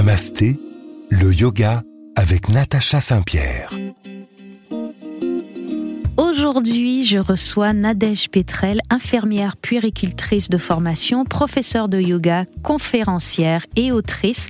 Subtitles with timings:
[0.00, 0.58] Namasté,
[1.10, 1.82] le yoga
[2.16, 3.68] avec Natacha Saint-Pierre.
[6.16, 14.48] Aujourd'hui, je reçois Nadège Petrel, infirmière puéricultrice de formation, professeure de yoga, conférencière et autrice.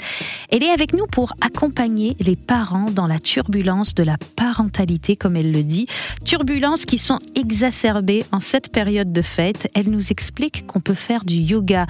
[0.50, 5.34] Elle est avec nous pour accompagner les parents dans la turbulence de la parentalité, comme
[5.34, 5.88] elle le dit.
[6.24, 9.66] Turbulences qui sont exacerbées en cette période de fête.
[9.74, 11.86] Elle nous explique qu'on peut faire du yoga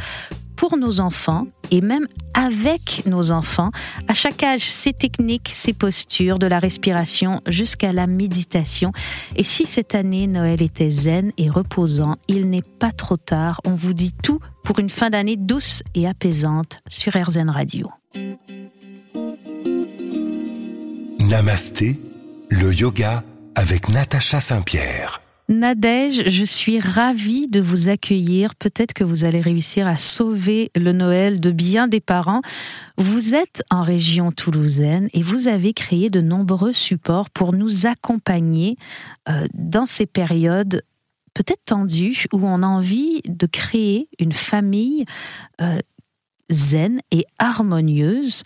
[0.60, 3.70] pour nos enfants et même avec nos enfants.
[4.08, 8.92] À chaque âge, ses techniques, ses postures, de la respiration jusqu'à la méditation.
[9.36, 13.62] Et si cette année Noël était zen et reposant, il n'est pas trop tard.
[13.64, 17.90] On vous dit tout pour une fin d'année douce et apaisante sur RZN Radio.
[21.20, 21.98] Namasté,
[22.50, 25.22] le yoga avec Natacha Saint-Pierre.
[25.50, 28.54] Nadège, je suis ravie de vous accueillir.
[28.54, 32.40] Peut-être que vous allez réussir à sauver le Noël de bien des parents.
[32.96, 38.76] Vous êtes en région toulousaine et vous avez créé de nombreux supports pour nous accompagner
[39.28, 40.84] euh, dans ces périodes
[41.34, 45.04] peut-être tendues où on a envie de créer une famille
[45.60, 45.80] euh,
[46.52, 48.44] zen et harmonieuse.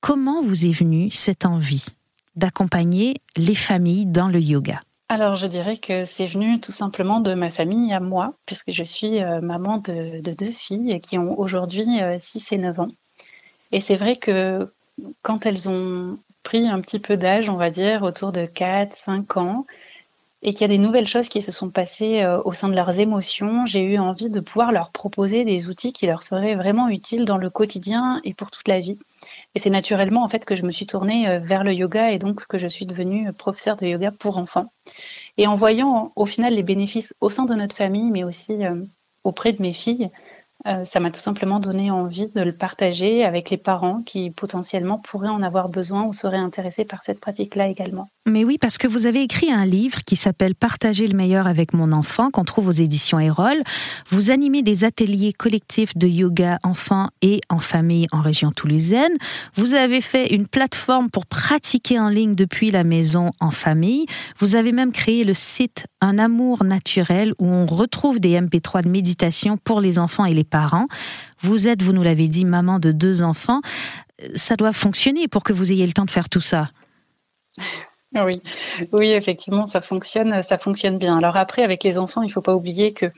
[0.00, 1.86] Comment vous est venue cette envie
[2.36, 4.85] d'accompagner les familles dans le yoga?
[5.08, 8.82] Alors, je dirais que c'est venu tout simplement de ma famille à moi, puisque je
[8.82, 11.86] suis euh, maman de, deux filles qui ont aujourd'hui
[12.18, 12.88] 6 euh, et 9 ans.
[13.70, 14.68] Et c'est vrai que
[15.22, 19.36] quand elles ont pris un petit peu d'âge, on va dire, autour de 4, 5
[19.36, 19.66] ans,
[20.46, 22.74] et qu'il y a des nouvelles choses qui se sont passées euh, au sein de
[22.76, 26.88] leurs émotions, j'ai eu envie de pouvoir leur proposer des outils qui leur seraient vraiment
[26.88, 28.96] utiles dans le quotidien et pour toute la vie.
[29.56, 32.20] Et c'est naturellement en fait que je me suis tournée euh, vers le yoga et
[32.20, 34.72] donc que je suis devenue professeure de yoga pour enfants.
[35.36, 38.80] Et en voyant au final les bénéfices au sein de notre famille, mais aussi euh,
[39.24, 40.10] auprès de mes filles,
[40.66, 44.98] euh, ça m'a tout simplement donné envie de le partager avec les parents qui potentiellement
[44.98, 48.08] pourraient en avoir besoin ou seraient intéressés par cette pratique-là également.
[48.28, 51.72] Mais oui, parce que vous avez écrit un livre qui s'appelle Partager le meilleur avec
[51.72, 53.62] mon enfant, qu'on trouve aux éditions Erol.
[54.08, 59.12] Vous animez des ateliers collectifs de yoga enfants et en famille en région toulousaine.
[59.54, 64.06] Vous avez fait une plateforme pour pratiquer en ligne depuis la maison en famille.
[64.40, 68.88] Vous avez même créé le site Un amour naturel où on retrouve des MP3 de
[68.88, 70.55] méditation pour les enfants et les parents.
[71.40, 73.60] Vous êtes, vous nous l'avez dit, maman de deux enfants.
[74.34, 76.70] Ça doit fonctionner pour que vous ayez le temps de faire tout ça.
[78.14, 78.40] Oui,
[78.92, 81.18] oui, effectivement, ça fonctionne, ça fonctionne bien.
[81.18, 83.12] Alors après, avec les enfants, il ne faut pas oublier que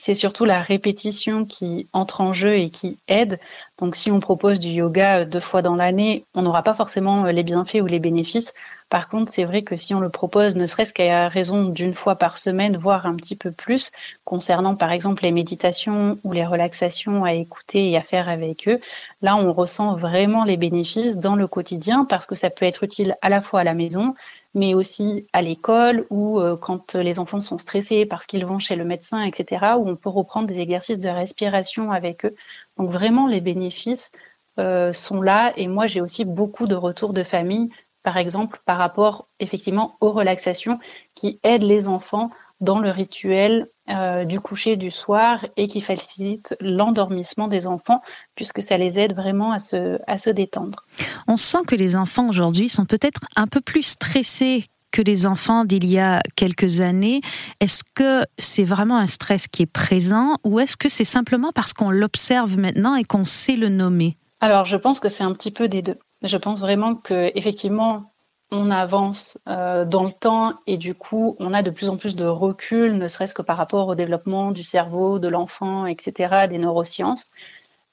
[0.00, 3.38] c'est surtout la répétition qui entre en jeu et qui aide.
[3.78, 7.42] Donc si on propose du yoga deux fois dans l'année, on n'aura pas forcément les
[7.42, 8.54] bienfaits ou les bénéfices.
[8.88, 12.16] Par contre, c'est vrai que si on le propose ne serait-ce qu'à raison d'une fois
[12.16, 13.92] par semaine, voire un petit peu plus,
[14.24, 18.80] concernant par exemple les méditations ou les relaxations à écouter et à faire avec eux,
[19.20, 23.16] là on ressent vraiment les bénéfices dans le quotidien parce que ça peut être utile
[23.20, 24.14] à la fois à la maison,
[24.54, 28.76] mais aussi à l'école ou euh, quand les enfants sont stressés parce qu'ils vont chez
[28.76, 32.34] le médecin, etc., où on peut reprendre des exercices de respiration avec eux.
[32.76, 34.10] Donc vraiment, les bénéfices
[34.58, 35.52] euh, sont là.
[35.56, 37.70] Et moi, j'ai aussi beaucoup de retours de famille,
[38.02, 40.78] par exemple, par rapport effectivement aux relaxations
[41.14, 42.30] qui aident les enfants
[42.60, 48.00] dans le rituel euh, du coucher du soir et qui facilite l'endormissement des enfants
[48.34, 50.84] puisque ça les aide vraiment à se, à se détendre.
[51.26, 55.64] On sent que les enfants aujourd'hui sont peut-être un peu plus stressés que les enfants
[55.64, 57.20] d'il y a quelques années.
[57.60, 61.72] Est-ce que c'est vraiment un stress qui est présent ou est-ce que c'est simplement parce
[61.72, 64.16] qu'on l'observe maintenant et qu'on sait le nommer?
[64.40, 65.98] Alors je pense que c'est un petit peu des deux.
[66.22, 68.09] Je pense vraiment que effectivement
[68.50, 72.16] on avance euh, dans le temps et du coup, on a de plus en plus
[72.16, 76.58] de recul, ne serait-ce que par rapport au développement du cerveau, de l'enfant, etc., des
[76.58, 77.30] neurosciences.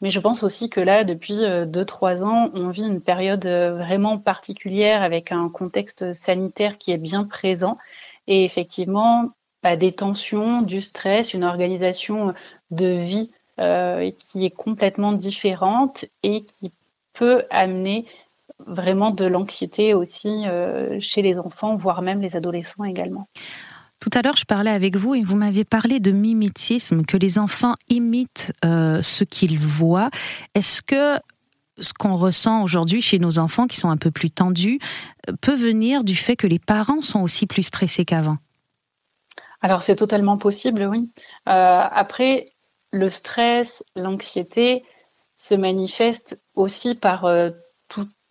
[0.01, 3.75] Mais je pense aussi que là, depuis 2-3 euh, ans, on vit une période euh,
[3.75, 7.77] vraiment particulière avec un contexte sanitaire qui est bien présent
[8.27, 9.29] et effectivement
[9.63, 12.33] bah, des tensions, du stress, une organisation
[12.71, 13.31] de vie
[14.19, 16.71] qui est complètement différente et qui
[17.13, 18.05] peut amener
[18.65, 23.27] vraiment de l'anxiété aussi euh, chez les enfants, voire même les adolescents également.
[23.99, 27.39] Tout à l'heure, je parlais avec vous et vous m'aviez parlé de mimétisme, que les
[27.39, 30.09] enfants imitent euh, ce qu'ils voient.
[30.53, 31.19] Est-ce que
[31.79, 34.79] ce qu'on ressent aujourd'hui chez nos enfants qui sont un peu plus tendus
[35.29, 38.37] euh, peut venir du fait que les parents sont aussi plus stressés qu'avant?
[39.61, 41.11] Alors c'est totalement possible, oui.
[41.45, 42.45] après,
[42.91, 44.83] le stress, l'anxiété
[45.35, 47.25] se manifestent aussi par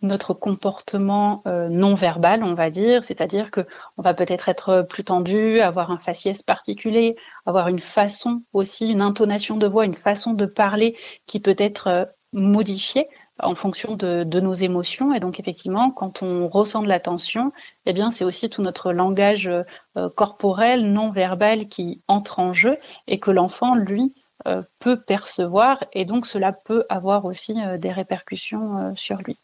[0.01, 3.65] notre comportement euh, non verbal, on va dire, c'est-à-dire que
[3.97, 7.15] on va peut-être être plus tendu, avoir un faciès particulier,
[7.45, 10.95] avoir une façon aussi, une intonation de voix, une façon de parler
[11.25, 13.07] qui peut être euh, modifiée
[13.39, 15.13] en fonction de, nos émotions.
[15.13, 17.51] Et donc, effectivement, quand on ressent de la tension,
[17.85, 22.77] eh bien, c'est aussi tout notre langage euh, corporel, non verbal qui entre en jeu
[23.07, 24.13] et que l'enfant, lui,
[24.47, 25.83] euh, peut percevoir.
[25.93, 29.37] Et donc, cela peut avoir aussi euh, des répercussions sur lui.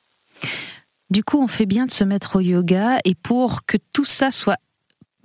[1.10, 4.32] Du coup, on fait bien de se mettre au yoga et pour que tout ça
[4.32, 4.58] soit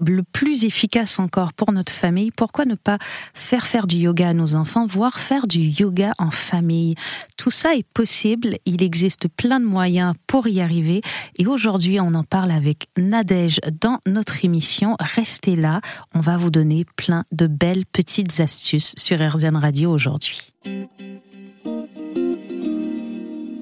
[0.06, 2.98] le plus efficace encore pour notre famille, pourquoi ne pas
[3.34, 6.94] faire faire du yoga à nos enfants, voire faire du yoga en famille?
[7.36, 11.02] Tout ça est possible, il existe plein de moyens pour y arriver
[11.38, 14.96] et aujourd'hui on en parle avec Nadège dans notre émission.
[15.00, 15.80] Restez là,
[16.14, 20.52] on va vous donner plein de belles petites astuces sur RZN Radio aujourd'hui.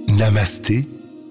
[0.08, 0.88] Namasté,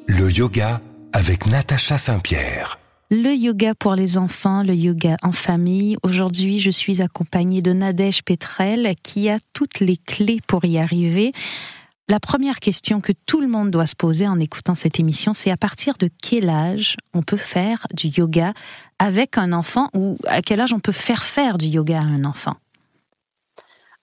[0.08, 0.82] le yoga
[1.14, 2.78] avec Natacha Saint-Pierre.
[3.12, 5.98] Le yoga pour les enfants, le yoga en famille.
[6.04, 11.32] Aujourd'hui, je suis accompagnée de Nadège Petrel qui a toutes les clés pour y arriver.
[12.08, 15.50] La première question que tout le monde doit se poser en écoutant cette émission, c'est
[15.50, 18.54] à partir de quel âge on peut faire du yoga
[19.00, 22.26] avec un enfant ou à quel âge on peut faire faire du yoga à un
[22.26, 22.56] enfant?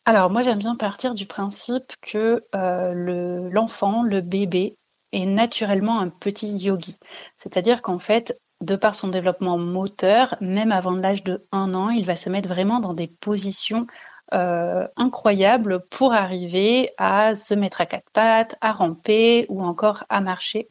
[0.05, 4.75] Alors moi j'aime bien partir du principe que euh, l'enfant, le bébé,
[5.13, 6.99] naturellement un petit yogi.
[7.39, 12.07] C'est-à-dire qu'en fait, de par son développement moteur, même avant l'âge de 1 an, il
[12.07, 13.87] va se mettre vraiment dans des positions
[14.35, 20.21] euh, incroyables pour arriver à se mettre à quatre pattes, à ramper ou encore à
[20.21, 20.71] marcher.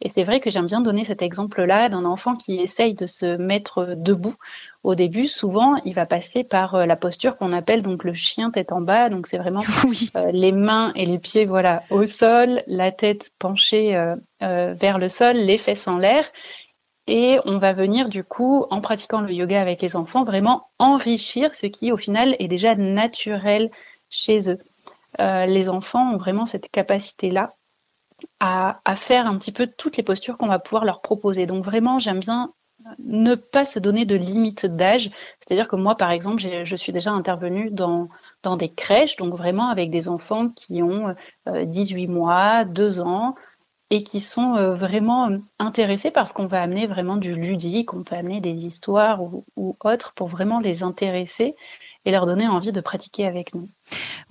[0.00, 3.36] Et c'est vrai que j'aime bien donner cet exemple-là d'un enfant qui essaye de se
[3.36, 4.34] mettre debout.
[4.82, 8.50] Au début, souvent, il va passer par euh, la posture qu'on appelle donc le chien
[8.50, 9.10] tête en bas.
[9.10, 9.62] Donc c'est vraiment
[10.16, 13.92] euh, les mains et les pieds voilà au sol, la tête penchée
[14.40, 16.24] vers le sol, les fesses en l'air.
[17.06, 21.54] Et on va venir du coup, en pratiquant le yoga avec les enfants, vraiment enrichir
[21.54, 23.70] ce qui au final est déjà naturel
[24.08, 24.58] chez eux.
[25.18, 27.54] Euh, les enfants ont vraiment cette capacité-là
[28.40, 31.46] à, faire un petit peu toutes les postures qu'on va pouvoir leur proposer.
[31.46, 32.52] Donc vraiment, j'aime bien
[32.98, 35.10] ne pas se donner de limite d'âge.
[35.38, 38.08] C'est-à-dire que moi, par exemple, je suis déjà intervenue dans,
[38.42, 41.14] dans des crèches, donc vraiment avec des enfants qui ont
[41.46, 43.34] 18 euh, mois, 2 ans,
[43.90, 48.04] et qui sont euh, vraiment euh, intéressés parce qu'on va amener vraiment du ludique, on
[48.04, 49.44] peut amener des histoires ou,
[49.84, 51.56] autres pour vraiment les intéresser
[52.04, 53.68] et leur donner envie de pratiquer avec nous.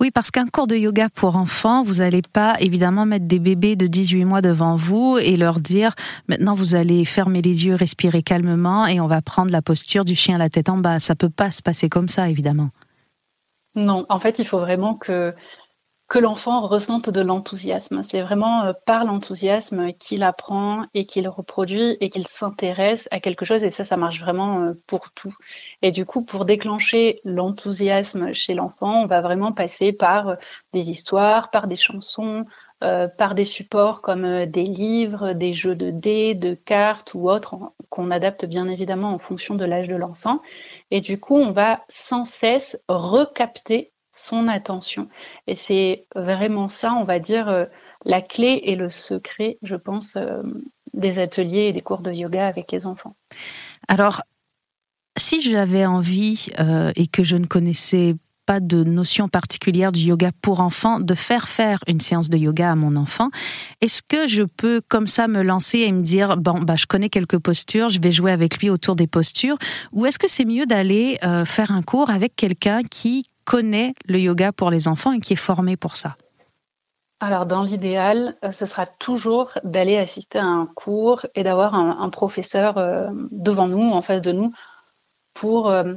[0.00, 3.76] Oui, parce qu'un cours de yoga pour enfants, vous n'allez pas évidemment mettre des bébés
[3.76, 5.94] de 18 mois devant vous et leur dire
[6.28, 10.14] maintenant vous allez fermer les yeux, respirer calmement et on va prendre la posture du
[10.14, 10.98] chien à la tête en bas.
[10.98, 12.70] Ça peut pas se passer comme ça, évidemment.
[13.76, 15.32] Non, en fait, il faut vraiment que
[16.10, 18.02] que l'enfant ressente de l'enthousiasme.
[18.02, 23.44] C'est vraiment euh, par l'enthousiasme qu'il apprend et qu'il reproduit et qu'il s'intéresse à quelque
[23.44, 25.32] chose et ça, ça marche vraiment euh, pour tout.
[25.82, 30.34] Et du coup, pour déclencher l'enthousiasme chez l'enfant, on va vraiment passer par euh,
[30.72, 32.44] des histoires, par des chansons,
[32.80, 37.56] par des supports comme des livres, des jeux de dés, de cartes ou autres
[37.90, 40.40] qu'on adapte bien évidemment en fonction de l'âge de l'enfant.
[40.90, 45.08] Et du coup, on va sans cesse recapter son attention.
[45.46, 47.64] Et c'est vraiment ça, on va dire, euh,
[48.04, 50.42] la clé et le secret, je pense, euh,
[50.92, 53.14] des ateliers et des cours de yoga avec les enfants.
[53.88, 54.22] Alors,
[55.16, 58.14] si j'avais envie euh, et que je ne connaissais
[58.46, 62.72] pas de notion particulière du yoga pour enfants, de faire faire une séance de yoga
[62.72, 63.28] à mon enfant,
[63.80, 67.10] est-ce que je peux comme ça me lancer et me dire, bon, bah, je connais
[67.10, 69.56] quelques postures, je vais jouer avec lui autour des postures,
[69.92, 74.52] ou est-ce que c'est mieux d'aller faire un cours avec quelqu'un qui connaît le yoga
[74.52, 76.16] pour les enfants et qui est formé pour ça.
[77.18, 82.10] Alors, dans l'idéal, euh, ce sera toujours d'aller assister à un cours et d'avoir un,
[82.10, 84.52] professeur euh, devant nous, en face de nous,
[85.34, 85.94] pour euh,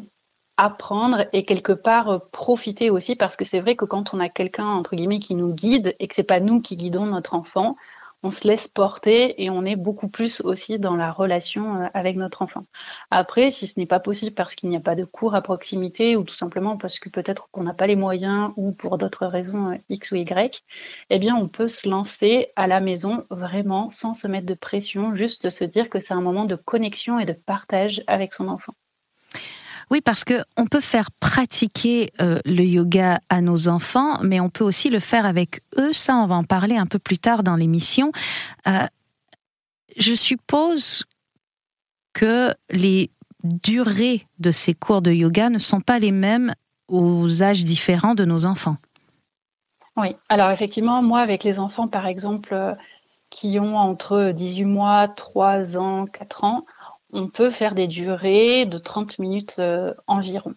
[0.58, 4.66] apprendre et quelque part profiter aussi, parce que c'est vrai que quand on a quelqu'un,
[4.66, 7.76] entre guillemets, qui nous guide et que c'est pas nous qui guidons notre enfant,
[8.24, 12.16] on se laisse porter et on est beaucoup plus aussi dans la relation euh, avec
[12.16, 12.66] notre enfant.
[13.12, 16.16] Après, si ce n'est pas possible parce qu'il n'y a pas de cours à proximité
[16.16, 19.72] ou tout simplement parce que peut-être qu'on n'a pas les moyens ou pour d'autres raisons
[19.72, 20.64] euh, X ou Y,
[21.10, 25.16] eh bien, on peut se lancer à la maison vraiment sans se mettre de pression,
[25.16, 28.74] juste se dire que c'est un moment de connexion et de partage avec son enfant.
[29.92, 34.50] Oui, parce que on peut faire pratiquer euh, le yoga à nos enfants, mais on
[34.50, 35.94] peut aussi le faire avec eux.
[35.94, 38.12] Ça, on va en parler un peu plus tard dans l'émission.
[38.68, 38.86] Euh,
[39.98, 41.04] je suppose
[42.14, 43.12] que les
[43.44, 46.54] durées de ces cours de yoga ne sont pas les mêmes
[46.88, 48.78] aux âges différents de nos enfants.
[49.96, 52.74] Oui, alors effectivement, moi, avec les enfants, par exemple, euh,
[53.30, 56.66] qui ont entre 18 mois, 3 ans, 4 ans,
[57.14, 60.54] on peut faire des durées de 30 minutes euh, environ.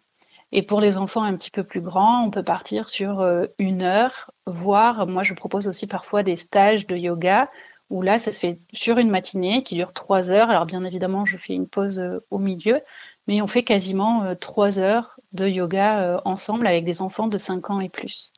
[0.52, 3.82] Et pour les enfants un petit peu plus grands, on peut partir sur euh, une
[3.82, 7.50] heure, voire moi je propose aussi parfois des stages de yoga
[7.90, 10.48] où là ça se fait sur une matinée qui dure trois heures.
[10.48, 12.80] Alors bien évidemment je fais une pause euh, au milieu,
[13.26, 17.80] mais on fait quasiment trois heures de yoga ensemble avec des enfants de 5 ans
[17.80, 18.32] et plus.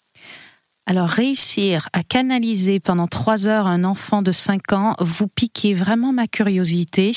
[0.90, 6.14] Alors réussir à canaliser pendant trois heures un enfant de 5 ans, vous piquez vraiment
[6.14, 7.12] ma curiosité,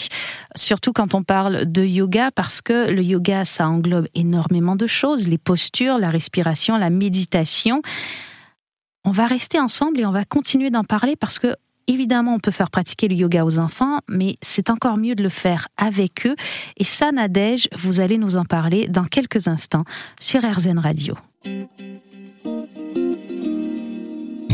[0.58, 5.30] surtout quand on parle de yoga, parce que le yoga, ça englobe énormément de choses,
[5.30, 7.82] les postures, la respiration, la méditation.
[9.06, 11.56] On va rester ensemble et on va continuer d'en parler parce que
[11.88, 15.30] Évidemment, on peut faire pratiquer le yoga aux enfants, mais c'est encore mieux de le
[15.30, 16.36] faire avec eux.
[16.78, 19.84] Et ça, Nadège, vous allez nous en parler dans quelques instants
[20.20, 21.16] sur RZN Radio.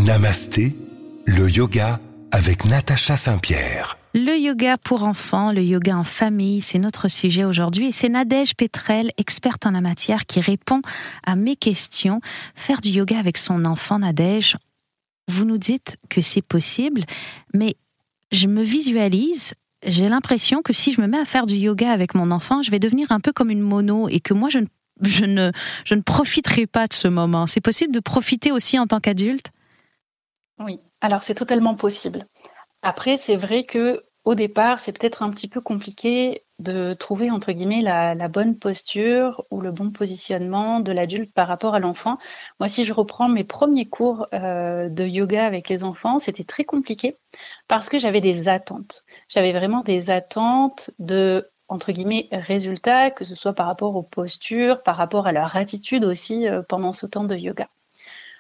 [0.08, 0.74] Namasté,
[1.26, 2.00] le yoga
[2.32, 3.98] avec Natacha Saint-Pierre.
[4.14, 8.56] Le yoga pour enfants, le yoga en famille, c'est notre sujet aujourd'hui et c'est Nadège
[8.56, 10.82] Petrel, experte en la matière, qui répond
[11.26, 12.22] à mes questions.
[12.56, 14.56] Faire du yoga avec son enfant, Nadège,
[15.28, 17.02] vous nous dites que c'est possible,
[17.54, 17.76] mais
[18.32, 22.16] je me visualise j'ai l'impression que si je me mets à faire du yoga avec
[22.16, 24.68] mon enfant, je vais devenir un peu comme une mono et que moi, je ne,
[25.02, 25.52] je ne,
[25.84, 27.46] je ne profiterai pas de ce moment.
[27.46, 29.52] C'est possible de profiter aussi en tant qu'adulte?
[30.60, 32.28] Oui, alors c'est totalement possible.
[32.82, 37.54] Après, c'est vrai que au départ, c'est peut-être un petit peu compliqué de trouver entre
[37.54, 42.18] guillemets la, bonne posture ou le bon positionnement de l'adulte par rapport à l'enfant.
[42.60, 46.66] Moi, si je reprends mes premiers cours euh, de yoga avec les enfants, c'était très
[46.66, 47.16] compliqué
[47.70, 49.06] parce que j'avais des attentes.
[49.30, 54.84] J'avais vraiment des attentes de entre guillemets résultats, que ce soit par rapport aux postures,
[54.84, 57.70] par rapport à leur attitude aussi euh, pendant ce temps de yoga.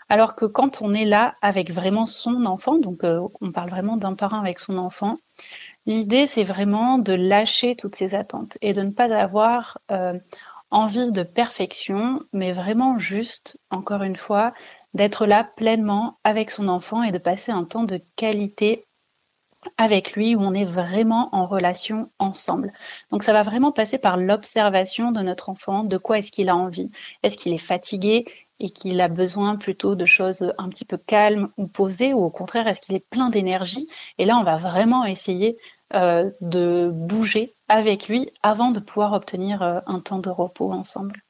[0.09, 3.97] Alors que quand on est là avec vraiment son enfant, donc euh, on parle vraiment
[3.97, 5.17] d'un parent avec son enfant,
[5.85, 10.17] l'idée c'est vraiment de lâcher toutes ces attentes et de ne pas avoir euh,
[10.71, 14.53] envie de perfection, mais vraiment juste, encore une fois,
[14.93, 18.85] d'être là pleinement avec son enfant et de passer un temps de qualité
[19.77, 22.71] avec lui où on est vraiment en relation ensemble.
[23.11, 26.55] Donc ça va vraiment passer par l'observation de notre enfant, de quoi est-ce qu'il a
[26.55, 26.91] envie
[27.23, 28.25] Est-ce qu'il est fatigué?
[28.59, 32.31] Et qu'il a besoin plutôt de choses un petit peu calmes ou posées, ou au
[32.31, 33.87] contraire, est-ce qu'il est plein d'énergie?
[34.17, 35.57] Et là, on va vraiment essayer
[35.93, 41.21] euh, de bouger avec lui avant de pouvoir obtenir euh, un temps de repos ensemble.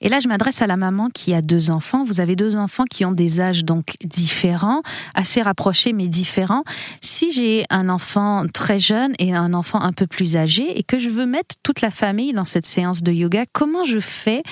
[0.00, 2.04] Et là, je m'adresse à la maman qui a deux enfants.
[2.04, 4.82] Vous avez deux enfants qui ont des âges donc différents,
[5.14, 6.62] assez rapprochés mais différents.
[7.00, 10.98] Si j'ai un enfant très jeune et un enfant un peu plus âgé et que
[10.98, 14.42] je veux mettre toute la famille dans cette séance de yoga, comment je fais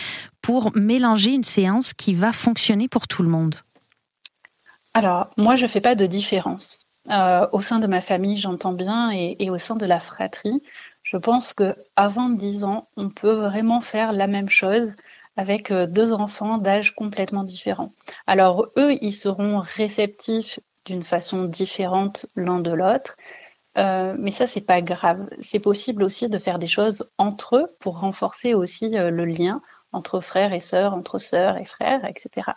[0.43, 3.55] pour mélanger une séance qui va fonctionner pour tout le monde?
[4.95, 6.87] Alors, moi, je ne fais pas de différence.
[7.11, 10.63] Euh, au sein de ma famille, j'entends bien, et, au sein de la fratrie,
[11.03, 14.97] je pense que avant 10 ans, on peut vraiment faire la même chose
[15.37, 17.93] avec euh, deux enfants d'âge complètement différents.
[18.27, 23.17] Alors eux, ils seront réceptifs d'une façon différente l'un de l'autre,
[23.79, 25.29] euh, mais ça c'est pas grave.
[25.41, 29.61] C'est possible aussi de faire des choses entre eux pour renforcer aussi le lien
[29.93, 32.53] entre frères et sœurs, entre sœurs et frères, etc.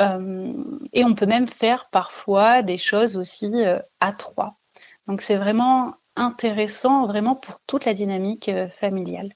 [0.00, 0.52] Euh,
[0.92, 4.58] et on peut même faire parfois des choses aussi euh, à trois.
[5.06, 9.32] Donc c'est vraiment intéressant, vraiment pour toute la dynamique euh, familiale.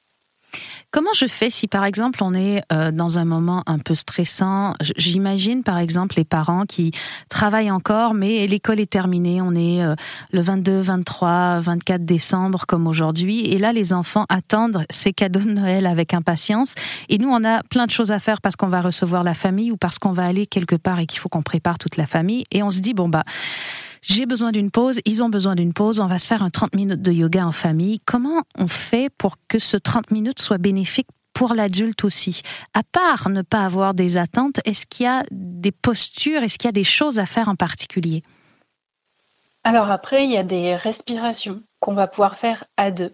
[0.91, 4.73] Comment je fais si par exemple on est euh, dans un moment un peu stressant?
[4.97, 6.93] J'imagine par exemple les parents qui
[7.29, 9.95] travaillent encore mais l'école est terminée, on est euh,
[10.33, 15.53] le 22, 23, 24 décembre comme aujourd'hui et là les enfants attendent ces cadeaux de
[15.53, 16.75] Noël avec impatience
[17.11, 19.71] et nous on a plein de choses à faire parce qu'on va recevoir la famille
[19.71, 22.45] ou parce qu'on va aller quelque part et qu'il faut qu'on prépare toute la famille
[22.51, 23.25] et on se dit bon bah
[24.03, 26.75] j'ai besoin d'une pause, ils ont besoin d'une pause, on va se faire un 30
[26.75, 28.01] minutes de yoga en famille.
[28.05, 32.43] Comment on fait pour que ce 30 minutes soit bénéfique pour l'adulte aussi?
[32.75, 36.69] À part ne pas avoir des attentes, est-ce qu'il y a des postures, est-ce qu'il
[36.69, 38.23] y a des choses à faire en particulier?
[39.65, 43.13] Alors après, il y a des respirations qu'on va pouvoir faire à deux.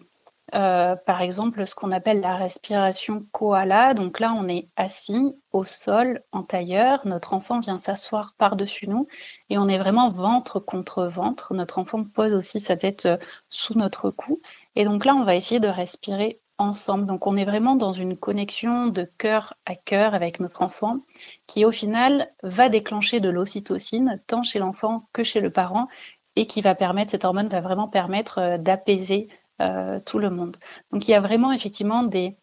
[0.53, 3.95] Euh, par exemple, ce qu'on appelle la respiration koala.
[3.95, 7.07] Donc là, on est assis au sol en tailleur.
[7.07, 9.07] Notre enfant vient s'asseoir par-dessus nous
[9.49, 11.55] et on est vraiment ventre contre ventre.
[11.55, 13.17] Notre enfant pose aussi sa tête euh,
[13.49, 14.41] sous notre cou.
[14.77, 17.07] Et donc là, on va essayer de respirer ensemble.
[17.07, 20.99] Donc on est vraiment dans une connexion de cœur à cœur avec notre enfant
[21.47, 25.89] qui au final va déclencher de l'ocytocine tant chez l'enfant que chez le parent
[26.37, 29.29] et qui va permettre, cette hormone va vraiment permettre euh, d'apaiser
[29.63, 30.57] euh, tout le monde.
[30.91, 32.37] Donc il y a vraiment effectivement des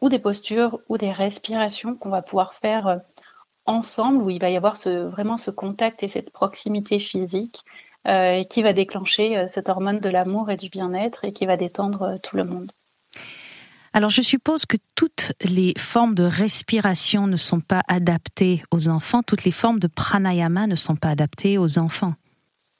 [0.00, 2.96] ou des postures ou des respirations qu'on va pouvoir faire euh,
[3.64, 7.60] ensemble où il va y avoir vraiment ce contact et cette proximité physique
[8.06, 12.18] euh, qui va déclencher cette hormone de l'amour et du bien-être et qui va détendre
[12.22, 12.70] tout le monde.
[13.92, 19.22] Alors je suppose que toutes les formes de respiration ne sont pas adaptées aux enfants,
[19.22, 22.14] toutes les formes de pranayama ne sont pas adaptées aux enfants.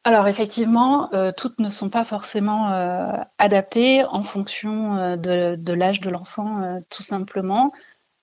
[0.07, 6.01] Alors effectivement, euh, toutes ne sont pas forcément euh, adaptées en fonction euh, de, l'âge
[6.01, 7.73] de l'enfant, tout simplement.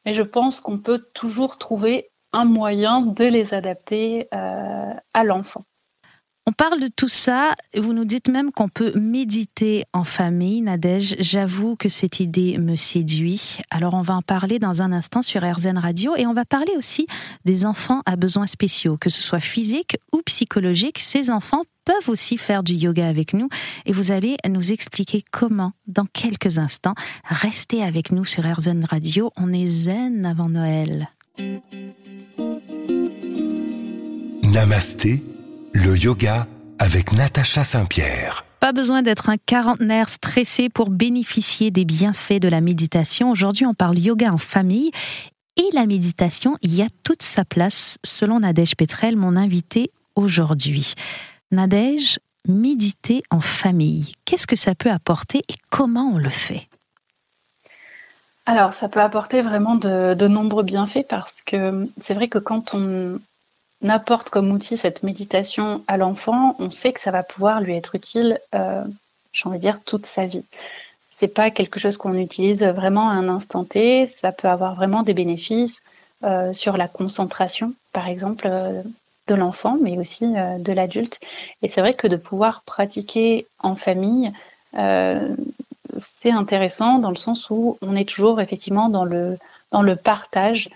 [0.06, 5.66] Mais je pense qu'on peut toujours trouver un moyen de les adapter à l'enfant.
[6.46, 11.16] On parle de tout ça, vous nous dites même qu'on peut méditer en famille, Nadège.
[11.20, 13.60] J'avoue que cette idée me séduit.
[13.72, 16.74] Alors on va en parler dans un instant sur RZN Radio et on va parler
[16.78, 17.08] aussi
[17.46, 21.00] des enfants à besoins spéciaux, que ce soit physique ou psychologique.
[21.00, 23.48] Ces enfants peuvent aussi faire du yoga avec nous
[23.86, 26.96] et vous allez nous expliquer comment dans quelques instants.
[27.24, 31.10] Restez avec nous sur RZN Radio, on est zen avant Noël.
[34.52, 35.24] Namasté
[35.74, 36.48] le yoga
[36.80, 38.46] avec Natacha Saint-Pierre.
[38.60, 43.32] Pas besoin d'être un quarantenaire stressé pour bénéficier des bienfaits de la méditation.
[43.32, 44.92] Aujourd'hui, on parle yoga en famille.
[45.56, 50.94] Et la méditation il y a toute sa place, selon Nadège Petrel, mon invité aujourd'hui.
[51.52, 56.68] Nadège, méditer en famille, qu'est-ce que ça peut apporter et comment on le fait?
[58.46, 62.74] Alors, ça peut apporter vraiment de, de nombreux bienfaits parce que c'est vrai que quand
[62.74, 63.20] on,
[63.90, 67.96] apporte comme outil cette méditation à l'enfant, on sait que ça va pouvoir lui être
[67.96, 68.84] utile, euh,
[69.34, 70.46] j'ai envie de dire, toute sa vie.
[71.10, 74.08] C'est pas quelque chose qu'on utilise vraiment à un instant T.
[74.08, 75.82] Ça peut avoir vraiment des bénéfices
[76.24, 78.82] euh, sur la concentration, par exemple, euh,
[79.28, 81.20] de l'enfant, mais aussi euh, de l'adulte.
[81.62, 84.32] Et c'est vrai que de pouvoir pratiquer en famille,
[84.74, 89.38] c'est intéressant dans le sens où on est toujours effectivement dans le
[89.72, 90.70] dans le partage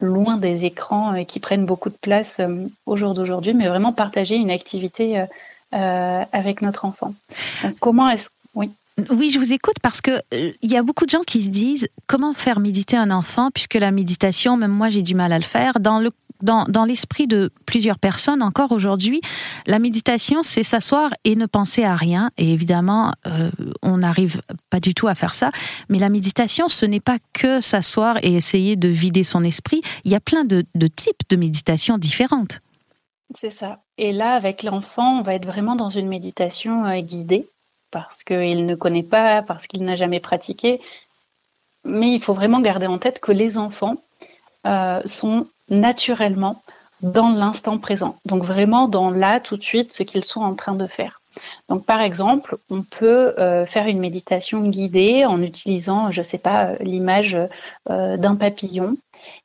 [0.00, 3.92] loin des écrans euh, qui prennent beaucoup de place euh, au jour d'aujourd'hui, mais vraiment
[3.92, 5.24] partager une activité
[5.74, 7.14] euh, avec notre enfant.
[7.80, 8.70] comment est-ce oui.
[9.10, 11.88] Oui, je vous écoute parce que il y a beaucoup de gens qui se disent
[12.08, 15.44] comment faire méditer un enfant puisque la méditation, même moi j'ai du mal à le
[15.44, 15.78] faire.
[15.78, 16.10] Dans le
[16.42, 19.20] dans, l'esprit de plusieurs personnes, encore aujourd'hui,
[19.66, 22.30] la méditation, c'est s'asseoir et ne penser à rien.
[22.38, 23.50] Et évidemment, euh,
[23.82, 25.50] on n'arrive pas du tout à faire ça.
[25.88, 29.82] Mais la méditation, ce n'est pas que s'asseoir et essayer de vider son esprit.
[30.04, 30.64] Il y a plein de,
[30.96, 32.60] types de méditation différentes.
[33.34, 33.80] C'est ça.
[33.96, 37.48] Et là, avec l'enfant, on va être vraiment dans une méditation euh, guidée
[37.90, 40.80] parce qu'il ne connaît pas, parce qu'il n'a jamais pratiqué.
[41.84, 43.96] Mais il faut vraiment garder en tête que les enfants
[44.66, 46.62] euh, sont naturellement
[47.02, 48.16] dans l'instant présent.
[48.26, 51.20] Donc vraiment dans là, tout de suite, ce qu'ils sont en train de faire.
[51.68, 56.38] Donc par exemple, on peut euh, faire une méditation guidée en utilisant, je ne sais
[56.38, 57.36] pas, euh, l'image
[57.88, 58.96] euh, d'un papillon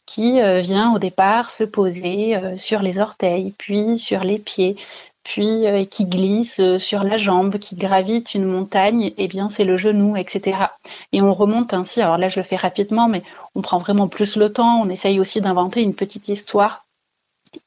[0.05, 4.77] qui vient au départ se poser sur les orteils, puis sur les pieds,
[5.25, 9.65] puis euh, qui glisse euh, sur la jambe, qui gravite une montagne, eh bien c'est
[9.65, 10.57] le genou, etc.
[11.11, 11.99] Et on remonte ainsi.
[11.99, 13.23] Alors là, je le fais rapidement, mais
[13.55, 14.79] on prend vraiment plus le temps.
[14.79, 16.85] On essaye aussi d'inventer une petite histoire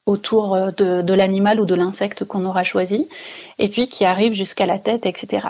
[0.05, 3.09] autour euh, de, l'animal ou de l'insecte qu'on aura choisi,
[3.57, 5.49] et puis qui arrive jusqu'à la tête, etc.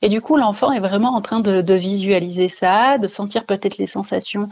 [0.00, 3.86] Et du coup, l'enfant est vraiment en train de, visualiser ça, de sentir peut-être les
[3.86, 4.48] sensations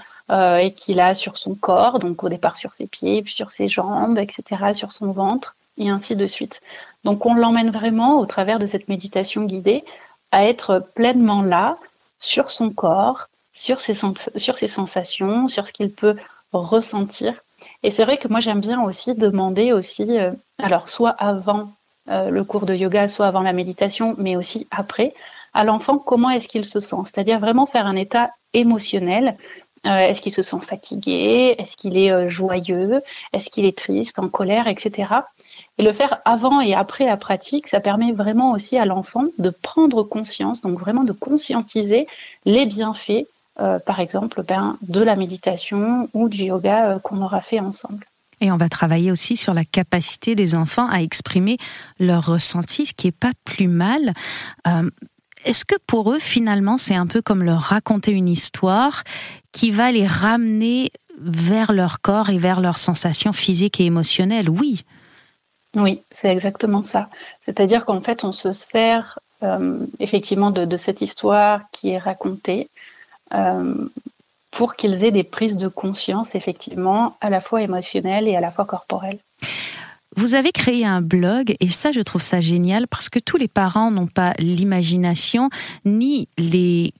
[0.76, 4.18] qu'il a sur son corps, donc au départ sur ses pieds, puis sur ses jambes,
[4.18, 6.60] etc., sur son ventre et ainsi de suite.
[7.04, 9.82] Donc on l'emmène vraiment au travers de cette méditation guidée
[10.30, 11.78] à être pleinement là
[12.18, 16.16] sur son corps, sur ses, sensations, sur ce qu'il peut
[16.52, 17.34] ressentir.
[17.82, 21.70] Et c'est vrai que moi j'aime bien aussi demander aussi, euh, alors soit avant
[22.08, 25.14] euh, le cours de yoga, soit avant la méditation, mais aussi après,
[25.54, 26.96] à l'enfant comment est-ce qu'il se sent?
[27.04, 29.36] C'est-à-dire vraiment faire un état émotionnel.
[29.86, 31.54] Euh, est-ce qu'il se sent fatigué?
[31.58, 33.00] Est-ce qu'il est joyeux?
[33.32, 35.06] Est-ce qu'il est triste, en colère, etc.
[35.78, 39.50] Et le faire avant et après la pratique, ça permet vraiment aussi à l'enfant de
[39.50, 42.08] prendre conscience, donc vraiment de conscientiser
[42.44, 43.26] les bienfaits,
[43.60, 48.04] euh, par exemple, ben, de la méditation ou du yoga euh, qu'on aura fait ensemble.
[48.40, 51.58] Et on va travailler aussi sur la capacité des enfants à exprimer
[51.98, 54.12] leurs ressentis, ce qui n'est pas plus mal.
[54.66, 54.90] Euh,
[55.44, 59.04] est-ce que pour eux, finalement, c'est un peu comme leur raconter une histoire
[59.52, 64.84] qui va les ramener vers leur corps et vers leurs sensations physiques et émotionnelles Oui.
[65.76, 67.08] Oui, c'est exactement ça.
[67.40, 72.68] C'est-à-dire qu'en fait, on se sert euh, effectivement de, cette histoire qui est racontée
[73.34, 73.88] euh,
[74.50, 78.50] pour qu'ils aient des prises de conscience, effectivement, à la fois émotionnelles et à la
[78.50, 79.18] fois corporelles.
[80.16, 83.46] Vous avez créé un blog et ça, je trouve ça génial parce que tous les
[83.46, 85.50] parents n'ont pas l'imagination
[85.84, 86.92] ni les,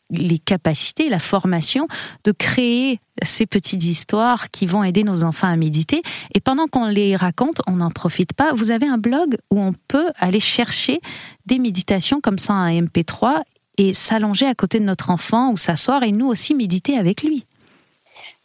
[0.44, 1.88] capacités, la formation
[2.25, 6.03] de créer ces petites histoires qui vont aider nos enfants à méditer.
[6.35, 8.53] Et pendant qu'on les raconte, on n'en profite pas.
[8.53, 11.01] Vous avez un blog où on peut aller chercher
[11.47, 13.42] des méditations comme ça en MP3
[13.79, 17.47] et s'allonger à côté de notre enfant ou s'asseoir et nous aussi méditer avec lui.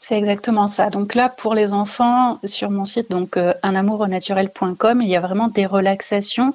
[0.05, 0.89] C'est exactement ça.
[0.89, 5.47] Donc là, pour les enfants, sur mon site, donc euh, unamournaturel.com, il y a vraiment
[5.47, 6.53] des relaxations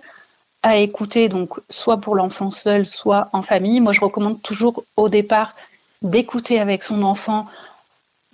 [0.63, 3.81] à écouter, donc soit pour l'enfant seul, soit en famille.
[3.81, 5.55] Moi, je recommande toujours au départ
[6.03, 7.47] d'écouter avec son enfant,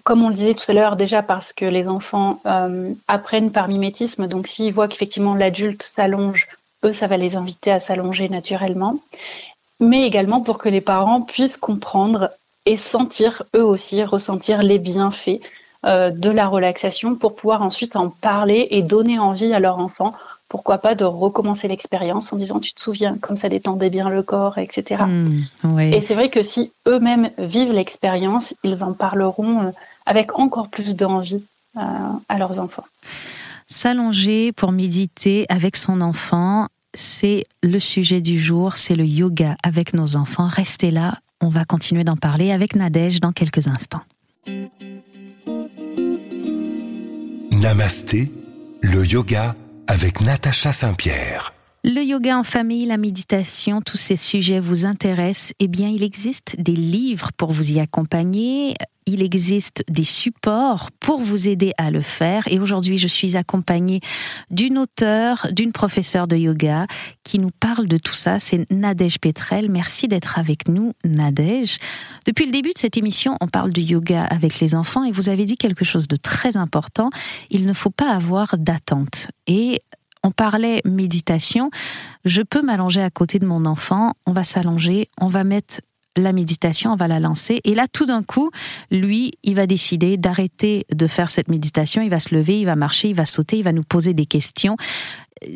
[0.03, 3.69] comme on le disait tout à l'heure, déjà parce que les enfants euh, apprennent par
[3.69, 4.27] mimétisme.
[4.27, 6.49] Donc, s'ils voient qu'effectivement l'adulte s'allonge,
[6.85, 8.99] eux, ça va les inviter à s'allonger naturellement.
[9.79, 12.31] Mais également pour que les parents puissent comprendre
[12.67, 15.41] et sentir eux aussi, ressentir les bienfaits
[15.85, 20.15] euh, de la relaxation pour pouvoir ensuite en parler et donner envie à leur enfant.
[20.49, 24.23] Pourquoi pas de recommencer l'expérience en disant tu te souviens comme ça détendait bien le
[24.23, 25.03] corps, etc.
[25.05, 29.71] Mmh, et c'est vrai que si eux-mêmes vivent l'expérience, ils en parleront euh,
[30.07, 31.45] avec encore plus d'envie
[31.77, 31.81] euh,
[32.29, 32.85] à leurs enfants.
[33.67, 39.93] S'allonger pour méditer avec son enfant, c'est le sujet du jour, c'est le yoga avec
[39.93, 40.47] nos enfants.
[40.47, 44.03] Restez là, on va continuer d'en parler avec Nadège dans quelques instants.
[47.53, 48.31] Namasté,
[48.83, 51.54] le yoga avec Natacha Saint-Pierre.
[51.87, 56.55] Le yoga en famille, la méditation, tous ces sujets vous intéressent, eh bien, il existe
[56.59, 58.73] des livres pour vous y accompagner.
[59.05, 62.45] Il existe des supports pour vous aider à le faire.
[62.47, 64.01] Et aujourd'hui, je suis accompagnée
[64.51, 66.87] d'une auteure, d'une professeure de yoga
[67.23, 68.39] qui nous parle de tout ça.
[68.39, 69.71] C'est Nadège Petrel.
[69.71, 71.77] Merci d'être avec nous, Nadège.
[72.25, 75.29] Depuis le début de cette émission, on parle du yoga avec les enfants et vous
[75.29, 77.11] avez dit quelque chose de très important.
[77.51, 79.29] Il ne faut pas avoir d'attente.
[79.47, 79.83] Et
[80.25, 81.71] on parlait méditation,
[82.25, 85.81] je peux m'allonger à côté de mon enfant, on va s'allonger, on va mettre
[86.17, 87.61] la méditation, on va la lancer.
[87.65, 88.51] Et là, tout d'un coup,
[88.91, 92.77] lui, il va décider d'arrêter de faire cette méditation, il va se lever, il va
[92.77, 94.77] marcher, il va sauter, il va nous poser des questions.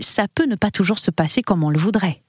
[0.00, 2.22] Ça peut ne pas toujours se passer comme on le voudrait.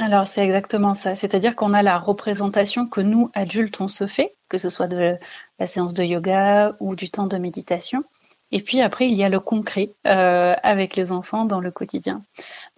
[0.00, 1.16] Alors, c'est exactement ça.
[1.16, 5.16] C'est-à-dire qu'on a la représentation que nous, adultes, on se fait, que ce soit de
[5.58, 8.04] la séance de yoga ou du temps de méditation.
[8.50, 12.22] Et puis après, il y a le concret euh, avec les enfants dans le quotidien.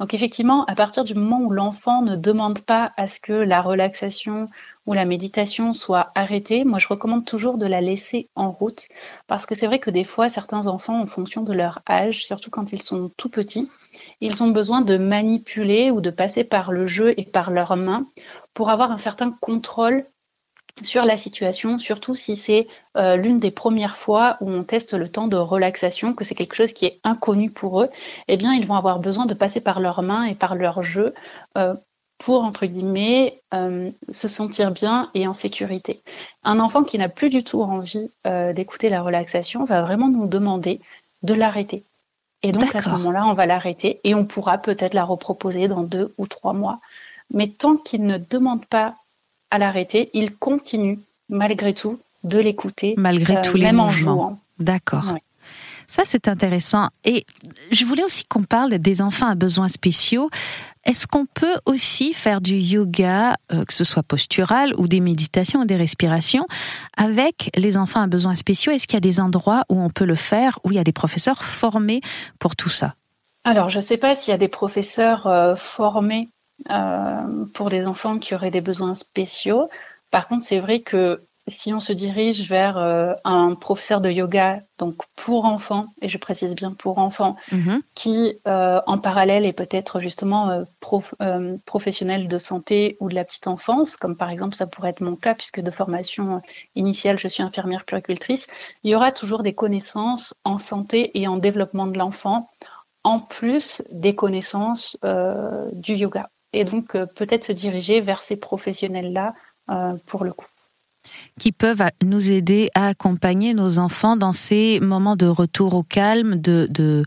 [0.00, 3.62] Donc effectivement, à partir du moment où l'enfant ne demande pas à ce que la
[3.62, 4.48] relaxation
[4.86, 8.88] ou la méditation soit arrêtée, moi je recommande toujours de la laisser en route
[9.28, 12.50] parce que c'est vrai que des fois, certains enfants, en fonction de leur âge, surtout
[12.50, 13.70] quand ils sont tout petits,
[14.20, 18.06] ils ont besoin de manipuler ou de passer par le jeu et par leurs mains
[18.54, 20.04] pour avoir un certain contrôle
[20.82, 22.66] sur la situation, surtout si c'est
[22.96, 26.54] euh, l'une des premières fois où on teste le temps de relaxation, que c'est quelque
[26.54, 27.88] chose qui est inconnu pour eux,
[28.28, 31.14] eh bien, ils vont avoir besoin de passer par leurs mains et par leur jeu
[31.58, 31.74] euh,
[32.18, 36.02] pour, entre guillemets, euh, se sentir bien et en sécurité.
[36.44, 40.80] Un enfant qui n'a plus du tout envie d'écouter la relaxation va vraiment nous demander
[41.22, 41.84] de l'arrêter.
[42.42, 45.82] Et donc, à ce moment-là, on va l'arrêter et on pourra peut-être la reproposer dans
[45.82, 46.80] deux ou trois mois.
[47.32, 48.96] Mais tant qu'il ne demande pas
[49.50, 54.38] à l'arrêter, il continue malgré tout de l'écouter, malgré euh, tous les même en jouant.
[54.58, 55.14] D'accord.
[55.86, 56.88] Ça, c'est intéressant.
[57.04, 57.26] Et
[57.72, 60.30] je voulais aussi qu'on parle des enfants à besoins spéciaux.
[60.84, 65.62] Est-ce qu'on peut aussi faire du yoga, euh, que ce soit postural ou des méditations
[65.62, 66.46] ou des respirations,
[66.96, 68.72] avec les enfants à besoins spéciaux?
[68.72, 70.84] Est-ce qu'il y a des endroits où on peut le faire, où il y a
[70.84, 72.00] des professeurs formés
[72.38, 72.94] pour tout ça?
[73.42, 76.28] Alors, je ne sais pas s'il y a des professeurs euh, formés
[77.54, 79.68] pour des enfants qui auraient des besoins spéciaux.
[80.10, 84.62] Par contre, c'est vrai que si on se dirige vers euh, un professeur de yoga,
[84.78, 87.82] donc pour enfants, et je précise bien pour enfants, mhm.
[87.94, 90.64] qui euh, en parallèle est peut-être justement
[91.66, 95.16] professionnel de santé ou de la petite enfance, comme par exemple ça pourrait être mon
[95.16, 96.40] cas, puisque de formation
[96.76, 98.46] initiale, je suis infirmière puricultrice,
[98.84, 102.48] il y aura toujours des connaissances en santé et en développement de l'enfant,
[103.02, 104.96] en plus des connaissances
[105.72, 109.34] du yoga et donc euh, peut-être se diriger vers ces professionnels-là
[109.70, 110.46] euh, pour le coup
[111.38, 116.38] qui peuvent nous aider à accompagner nos enfants dans ces moments de retour au calme,
[116.40, 117.04] de, de,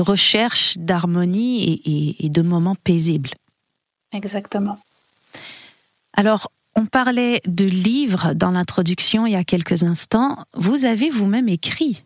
[0.00, 3.30] recherche d'harmonie et, et, de moments paisibles.
[4.12, 4.78] Exactement.
[6.12, 10.44] Alors, on parlait de livres dans l'introduction il y a quelques instants.
[10.54, 12.04] Vous avez vous-même écrit?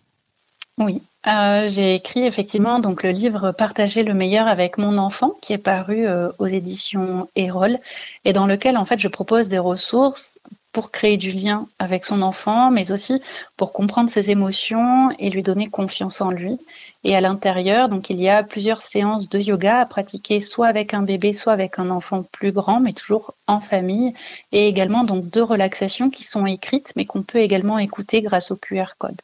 [0.79, 5.53] Oui, euh, j'ai écrit effectivement donc le livre Partager le meilleur avec mon enfant qui
[5.53, 7.81] est paru euh, aux éditions Erol
[8.25, 10.39] et dans lequel en fait je propose des ressources
[10.71, 13.21] pour créer du lien avec son enfant mais aussi
[13.57, 16.59] pour comprendre ses émotions et lui donner confiance en lui.
[17.03, 20.95] Et à l'intérieur donc il y a plusieurs séances de yoga à pratiquer soit avec
[20.95, 24.15] un bébé soit avec un enfant plus grand mais toujours en famille
[24.53, 28.57] et également donc deux relaxations qui sont écrites mais qu'on peut également écouter grâce au
[28.57, 29.21] QR code.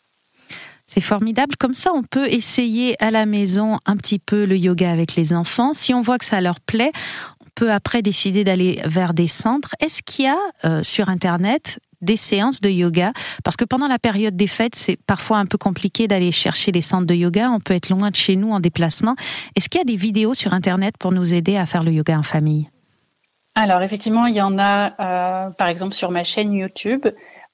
[0.94, 1.57] C'est formidable.
[1.57, 5.33] Comme ça, on peut essayer à la maison un petit peu le yoga avec les
[5.33, 5.72] enfants.
[5.72, 6.92] Si on voit que ça leur plaît,
[7.40, 9.74] on peu après décidé d'aller vers des centres.
[9.81, 13.14] Est-ce qu'il y a euh, sur Internet des séances de yoga?
[13.42, 16.83] Parce que pendant la période des fêtes, c'est parfois un peu compliqué d'aller chercher les
[16.83, 17.50] centres de yoga.
[17.50, 19.16] On peut être loin de chez nous en déplacement.
[19.57, 22.18] Est-ce qu'il y a des vidéos sur Internet pour nous aider à faire le yoga
[22.18, 22.68] en famille?
[23.55, 27.07] Alors effectivement, il y en a euh, par exemple sur ma chaîne YouTube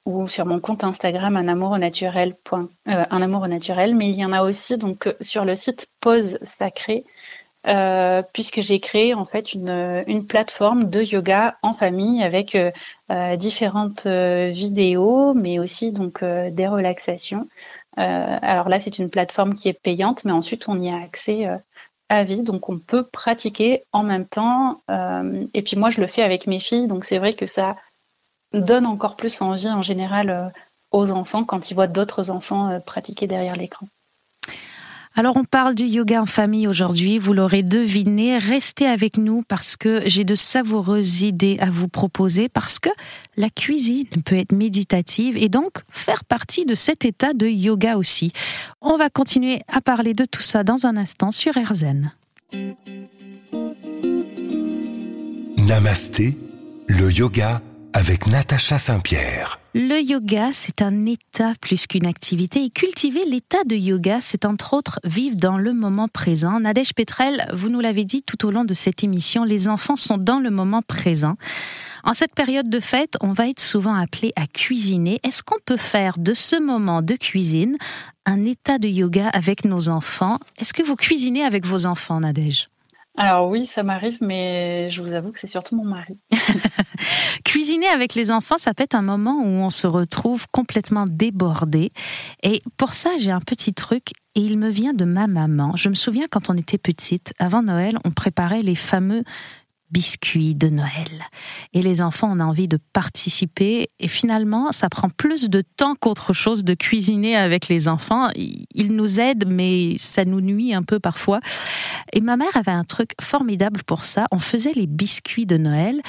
[0.08, 4.18] ou sur mon compte Instagram un amour au naturel, euh, un amour naturel, mais il
[4.18, 7.04] y en a aussi donc sur le site Pause Sacré
[7.66, 12.70] euh, puisque j'ai créé en fait une, une, plateforme de yoga en famille avec euh,
[13.10, 17.48] euh différentes euh, vidéos, mais aussi donc des relaxations.
[17.96, 21.48] alors là, c'est une plateforme qui est payante, mais ensuite on y a accès
[22.08, 24.80] à vie, donc on peut pratiquer en même temps.
[25.52, 27.76] et puis moi, je le fais avec mes filles, donc c'est vrai que ça
[28.52, 30.52] donne encore plus envie en général
[30.90, 33.86] aux enfants quand ils voient d'autres enfants pratiquer derrière l'écran.
[35.18, 39.74] Alors on parle du yoga en famille aujourd'hui, vous l'aurez deviné, restez avec nous parce
[39.74, 42.90] que j'ai de savoureuses idées à vous proposer parce que
[43.36, 48.32] la cuisine peut être méditative et donc faire partie de cet état de yoga aussi.
[48.80, 52.12] On va continuer à parler de tout ça dans un instant sur RZN.
[55.66, 56.38] Namasté,
[56.86, 57.60] le yoga
[57.92, 59.58] avec Natacha Saint-Pierre.
[59.74, 64.74] Le yoga, c'est un état plus qu'une activité et cultiver l'état de yoga, c'est entre
[64.74, 66.60] autres vivre dans le moment présent.
[66.60, 70.18] Nadège Petrel, vous nous l'avez dit tout au long de cette émission, les enfants sont
[70.18, 71.36] dans le moment présent.
[72.04, 75.20] En cette période de fête, on va être souvent appelé à cuisiner.
[75.22, 77.76] Est-ce qu'on peut faire de ce moment de cuisine
[78.26, 80.38] un état de yoga avec nos enfants?
[80.58, 82.68] Est-ce que vous cuisinez avec vos enfants, Nadège?
[83.18, 86.20] Alors oui, ça m'arrive, mais je vous avoue que c'est surtout mon mari.
[87.44, 91.90] Cuisiner avec les enfants, ça peut être un moment où on se retrouve complètement débordé.
[92.44, 95.74] Et pour ça, j'ai un petit truc, et il me vient de ma maman.
[95.74, 99.24] Je me souviens quand on était petite, avant Noël, on préparait les fameux
[99.90, 101.26] biscuits de Noël.
[101.72, 103.90] Et les enfants, on a envie de participer.
[103.98, 108.28] Et finalement, ça prend plus de temps qu'autre chose de cuisiner avec les enfants.
[108.36, 111.40] Ils nous aident, mais ça nous nuit un peu parfois.
[112.12, 114.26] Et ma mère avait un truc formidable pour ça.
[114.30, 116.00] On faisait les biscuits de Noël.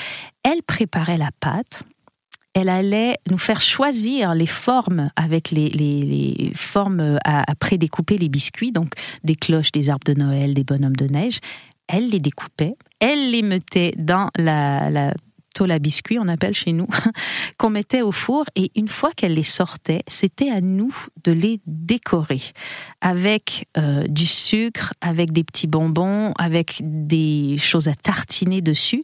[0.44, 1.84] Elle préparait la pâte
[2.56, 8.72] elle allait nous faire choisir les formes avec les, formes à, à prédécouper les biscuits,
[8.72, 8.90] donc
[9.24, 11.40] des cloches, des arbres de Noël, des bonhommes de neige
[11.90, 15.14] elle les découpait, elle les mettait dans la,
[15.54, 16.88] tôle à biscuits, on appelle chez nous,
[17.58, 18.46] qu'on mettait au four.
[18.56, 22.42] Et une fois qu'elle les sortait, c'était à nous de les décorer
[23.02, 29.04] avec euh, du sucre, avec des petits bonbons, avec des choses à tartiner dessus.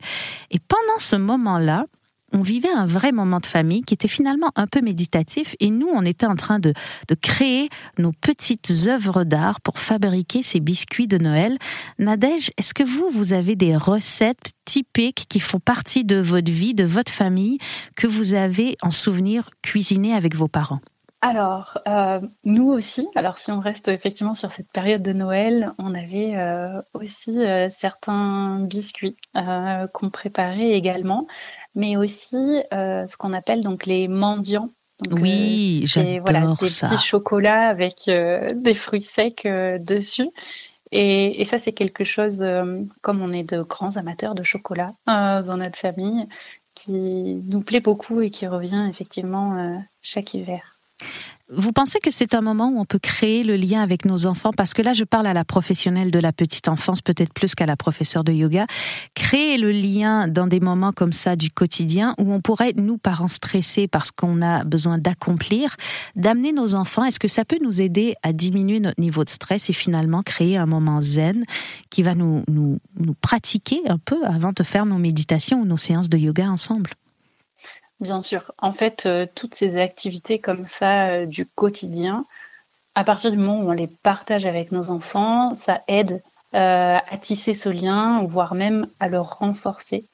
[0.51, 1.85] Et pendant ce moment-là,
[2.33, 5.87] on vivait un vrai moment de famille qui était finalement un peu méditatif et nous,
[5.87, 6.73] on était en train de,
[7.21, 11.57] créer nos petites œuvres d'art pour fabriquer ces biscuits de Noël.
[11.97, 16.73] Nadège, est-ce que vous, vous avez des recettes typiques qui font partie de votre vie,
[16.73, 17.57] de votre famille,
[17.95, 20.81] que vous avez en souvenir cuisiné avec vos parents?
[21.21, 25.95] Alors, euh, nous aussi, alors si on reste effectivement sur cette période de Noël, on
[25.95, 31.25] avait euh, aussi euh, certains biscuits qu'on préparait également
[31.75, 34.69] mais aussi euh, ce qu'on appelle donc les mendiants.
[35.11, 40.29] oui, euh, j'adore voilà, des petits chocolats avec euh, des fruits secs dessus.
[40.91, 42.45] Et, et, ça, c'est quelque chose,
[43.01, 46.27] comme on est de grands amateurs de chocolat dans notre famille,
[46.73, 50.74] qui nous plaît beaucoup et qui revient effectivement chaque hiver.
[51.53, 54.49] Vous pensez que c'est un moment où on peut créer le lien avec nos enfants?
[54.51, 57.67] Parce que là, je parle à la professionnelle de la petite enfance, peut-être plus qu'à
[57.67, 58.65] la professeure de yoga.
[59.13, 63.27] Créer le lien dans des moments comme ça du quotidien où on pourrait, nous, parents
[63.27, 65.75] stressés parce qu'on a besoin d'accomplir,
[66.15, 69.69] d'amener nos enfants, est-ce que ça peut nous aider à diminuer notre niveau de stress
[69.69, 71.45] et finalement créer un moment zen
[71.91, 75.77] qui va nous, nous, nous pratiquer un peu avant de faire nos méditations ou nos
[75.77, 76.89] séances de yoga ensemble?
[77.99, 78.51] Bien sûr.
[78.57, 82.25] En fait, euh, toutes ces activités comme ça euh, du quotidien,
[82.93, 86.21] à partir du moment où on les partage avec nos enfants, ça aide
[86.55, 90.05] euh, à tisser ce lien, voire même à le renforcer.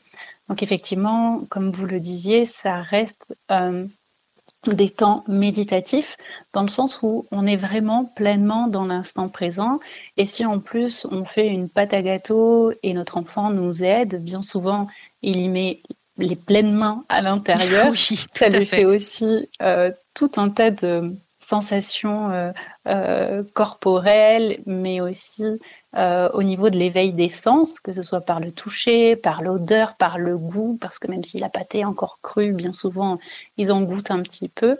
[0.48, 3.26] Donc effectivement, comme vous le disiez, ça reste
[4.68, 6.18] des temps méditatifs,
[6.54, 9.80] dans le sens où on est vraiment pleinement dans l'instant présent.
[10.18, 14.22] Et si en plus on fait une pâte à gâteau et notre enfant nous aide,
[14.22, 14.88] bien souvent
[15.22, 15.80] il y met
[16.18, 17.94] les pleines mains à l'intérieur.
[18.34, 22.52] ça lui fait, aussi euh, tout un tas de sensations euh,
[22.88, 25.46] euh, corporelles, mais aussi
[26.34, 30.18] au niveau de l'éveil des sens, que ce soit par le toucher, par l'odeur, par
[30.18, 33.20] le goût, parce que même si la pâte est encore crue, bien souvent,
[33.58, 34.78] ils en goûtent un petit peu.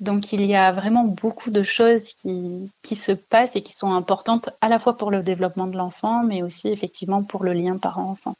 [0.00, 3.92] Donc il y a vraiment beaucoup de choses qui, qui se passent et qui sont
[3.92, 7.78] importantes à la fois pour le développement de l'enfant, mais aussi effectivement pour le lien
[7.78, 8.34] parent-enfant.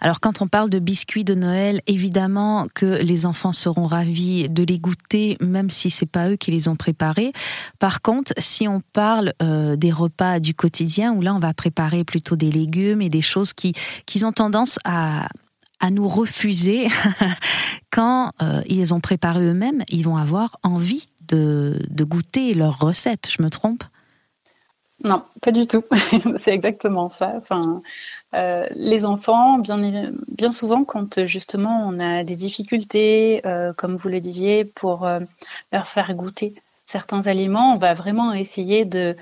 [0.00, 4.62] Alors quand on parle de biscuits de Noël, évidemment que les enfants seront ravis de
[4.62, 7.32] les goûter, même si c'est pas eux qui les ont préparés.
[7.78, 12.04] Par contre, si on parle euh, des repas du quotidien, où là on va préparer
[12.04, 13.74] plutôt des légumes et des choses qui,
[14.24, 15.28] ont tendance à
[15.80, 16.88] à nous refuser
[17.92, 23.28] quand euh, ils ont préparé eux-mêmes, ils vont avoir envie de, de goûter leur recette.
[23.30, 23.84] Je me trompe?
[25.04, 25.84] Non, pas du tout.
[26.38, 27.34] C'est exactement ça.
[27.36, 27.80] Enfin,
[28.34, 34.20] euh, les enfants, bien, souvent, quand justement on a des difficultés, euh, comme vous le
[34.20, 35.08] disiez, pour
[35.72, 36.54] leur faire goûter
[36.86, 39.16] certains aliments, on va vraiment essayer de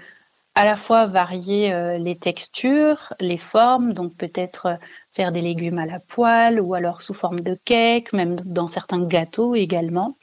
[0.55, 4.79] à la fois varier les textures, les formes, donc peut-être
[5.13, 9.03] faire des légumes à la poêle ou alors sous forme de cake, même dans certains
[9.03, 10.15] gâteaux également,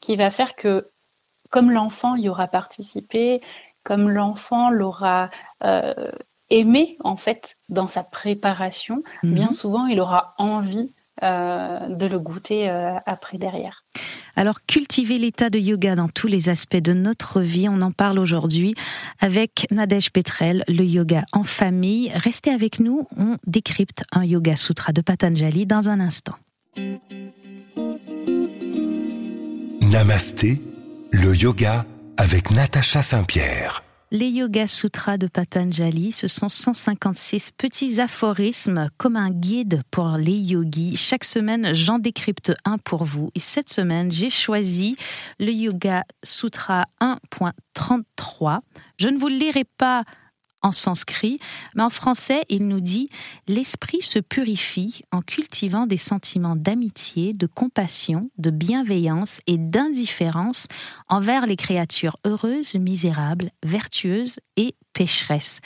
[0.00, 0.88] qui va faire que
[1.50, 3.40] comme l'enfant y aura participé,
[3.84, 5.30] comme l'enfant l'aura
[5.62, 6.10] euh,
[6.50, 9.52] aimé en fait dans sa préparation, bien mhm.
[9.52, 13.84] souvent il aura envie euh, de le goûter euh, après derrière.
[14.36, 18.18] Alors cultiver l'état de yoga dans tous les aspects de notre vie, on en parle
[18.18, 18.74] aujourd'hui
[19.20, 22.10] avec Nadège Petrel, le yoga en famille.
[22.14, 26.34] Restez avec nous, on décrypte un yoga sutra de Patanjali dans un instant.
[29.82, 30.60] Namasté,
[31.12, 33.84] le yoga avec Natacha Saint-Pierre.
[34.14, 40.36] Les Yoga Sutras de Patanjali, ce sont 156 petits aphorismes comme un guide pour les
[40.36, 40.96] yogis.
[40.96, 43.32] Chaque semaine, j'en décrypte un pour vous.
[43.34, 44.96] Et cette semaine, j'ai choisi
[45.40, 48.60] le Yoga Sutra 1.33.
[49.00, 50.04] Je ne vous lirai pas
[50.64, 51.38] en sanskrit,
[51.76, 53.08] mais en français, il nous dit
[53.46, 60.66] L'esprit se purifie en cultivant des sentiments d'amitié, de compassion, de bienveillance et d'indifférence
[61.08, 65.60] envers les créatures heureuses, misérables, vertueuses et pécheresses.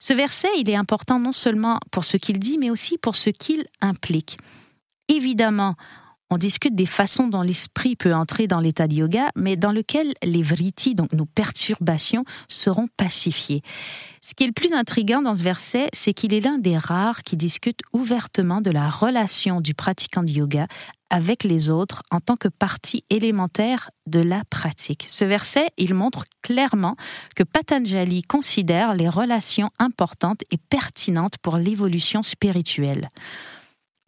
[0.00, 3.30] Ce verset, il est important non seulement pour ce qu'il dit, mais aussi pour ce
[3.30, 4.36] qu'il implique.
[5.08, 5.76] Évidemment,
[6.30, 10.14] on discute des façons dont l'esprit peut entrer dans l'état de yoga, mais dans lequel
[10.22, 13.62] les vritis, donc nos perturbations, seront pacifiées.
[14.22, 17.22] Ce qui est le plus intriguant dans ce verset, c'est qu'il est l'un des rares
[17.22, 20.66] qui discute ouvertement de la relation du pratiquant de yoga
[21.10, 25.06] avec les autres en tant que partie élémentaire de la pratique.
[25.08, 26.94] Ce verset, il montre clairement
[27.34, 33.10] que Patanjali considère les relations importantes et pertinentes pour l'évolution spirituelle.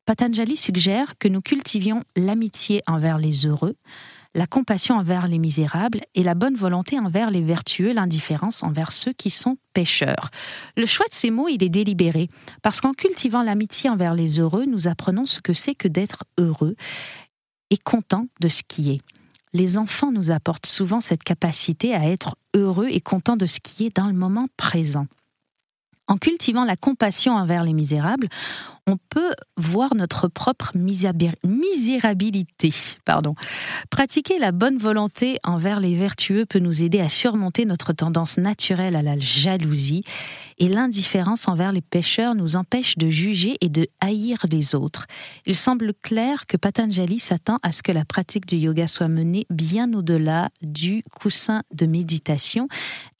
[0.04, 3.76] Patanjali suggère que nous cultivions l'amitié envers les heureux,
[4.34, 9.12] la compassion envers les misérables et la bonne volonté envers les vertueux, l'indifférence envers ceux
[9.12, 10.30] qui sont pécheurs.
[10.76, 12.28] Le choix de ces mots, il est délibéré,
[12.62, 16.74] parce qu'en cultivant l'amitié envers les heureux, nous apprenons ce que c'est que d'être heureux
[17.70, 19.00] et content de ce qui est.
[19.52, 23.86] Les enfants nous apportent souvent cette capacité à être heureux et content de ce qui
[23.86, 25.06] est dans le moment présent.
[26.08, 28.28] En cultivant la compassion envers les misérables,
[28.88, 32.72] on peut voir notre propre misérabilité.
[33.04, 33.36] Pardon.
[33.90, 38.96] Pratiquer la bonne volonté envers les vertueux peut nous aider à surmonter notre tendance naturelle
[38.96, 40.02] à la jalousie
[40.58, 45.06] et l'indifférence envers les pécheurs nous empêche de juger et de haïr les autres.
[45.46, 49.46] Il semble clair que Patanjali s'attend à ce que la pratique du yoga soit menée
[49.48, 52.66] bien au-delà du coussin de méditation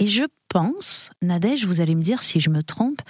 [0.01, 3.01] et je pense, Nadège, vous allez me dire si je me trompe,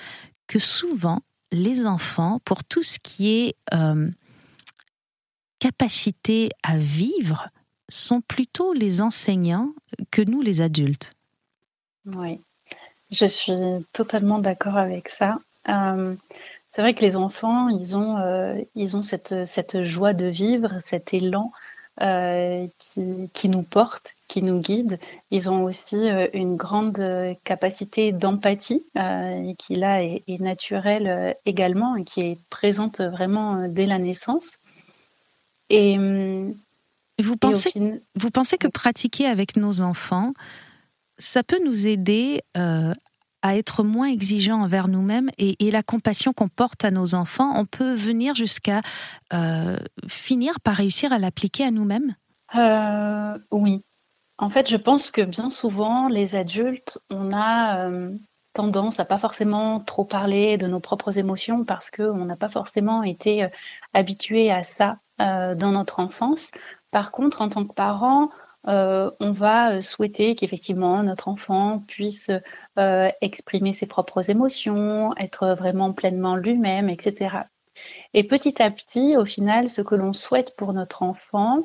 [0.47, 4.09] que souvent les enfants, pour tout ce qui est euh,
[5.59, 7.49] capacité à vivre,
[7.89, 9.73] sont plutôt les enseignants
[10.13, 11.15] que nous, les adultes.
[12.07, 12.41] Oui,
[13.11, 13.53] je suis
[13.93, 15.39] totalement d'accord avec ça.
[15.69, 16.15] Euh,
[16.71, 20.79] c'est vrai que les enfants, ils ont, euh, ils ont cette, cette, joie de vivre,
[20.85, 21.51] cet élan
[21.99, 24.99] qui, qui, nous porte, qui nous guide.
[25.31, 31.97] Ils ont aussi euh, une grande euh, capacité d'empathie euh, qui là est, naturelle également
[31.97, 34.57] et qui est présente vraiment dès la naissance.
[35.69, 35.99] Et,
[37.19, 40.33] vous pensez, vous pensez que pratiquer avec nos enfants,
[41.19, 42.41] ça peut nous aider
[43.43, 47.65] à être moins exigeants envers nous-mêmes et, la compassion qu'on porte à nos enfants, on
[47.65, 48.83] peut venir jusqu'à
[50.07, 52.15] finir par réussir à l'appliquer à nous-mêmes?
[53.51, 53.83] Oui,
[54.43, 58.13] en fait, je pense que bien souvent, les adultes, on a euh,
[58.55, 63.05] tendance à pas forcément trop parler de nos propres émotions parce qu'on n'a pas forcément
[63.05, 63.49] été euh,
[63.95, 66.51] habitué à ça euh, dans notre enfance.
[66.91, 68.31] Par contre, en tant que parent,
[68.65, 72.31] on va souhaiter qu'effectivement notre enfant puisse
[73.21, 77.45] exprimer ses propres émotions, être vraiment pleinement lui-même, etc.
[78.15, 81.63] Et petit à petit, au final, ce que l'on souhaite pour notre enfant,